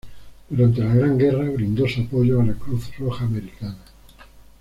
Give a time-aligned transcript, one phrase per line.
[0.49, 3.77] Durante la Gran Guerra, brindó su apoyo a la Cruz Roja Americana.